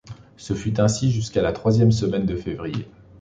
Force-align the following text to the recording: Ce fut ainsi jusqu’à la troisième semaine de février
Ce 0.35 0.55
fut 0.55 0.79
ainsi 0.81 1.11
jusqu’à 1.11 1.43
la 1.43 1.53
troisième 1.53 1.91
semaine 1.91 2.25
de 2.25 2.35
février 2.35 2.87